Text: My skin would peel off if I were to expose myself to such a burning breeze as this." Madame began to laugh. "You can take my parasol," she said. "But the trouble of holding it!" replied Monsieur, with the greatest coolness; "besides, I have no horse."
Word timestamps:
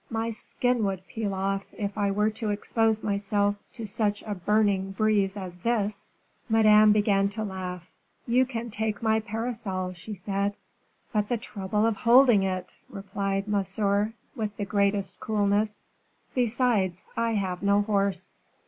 My 0.09 0.31
skin 0.31 0.83
would 0.85 1.05
peel 1.05 1.31
off 1.35 1.63
if 1.77 1.95
I 1.95 2.09
were 2.09 2.31
to 2.31 2.49
expose 2.49 3.03
myself 3.03 3.53
to 3.73 3.85
such 3.85 4.23
a 4.23 4.33
burning 4.33 4.93
breeze 4.93 5.37
as 5.37 5.57
this." 5.57 6.09
Madame 6.49 6.91
began 6.91 7.29
to 7.29 7.43
laugh. 7.43 7.87
"You 8.25 8.47
can 8.47 8.71
take 8.71 9.03
my 9.03 9.19
parasol," 9.19 9.93
she 9.93 10.15
said. 10.15 10.55
"But 11.13 11.29
the 11.29 11.37
trouble 11.37 11.85
of 11.85 11.97
holding 11.97 12.41
it!" 12.41 12.75
replied 12.89 13.47
Monsieur, 13.47 14.13
with 14.35 14.57
the 14.57 14.65
greatest 14.65 15.19
coolness; 15.19 15.79
"besides, 16.33 17.05
I 17.15 17.35
have 17.35 17.61
no 17.61 17.83
horse." 17.83 18.33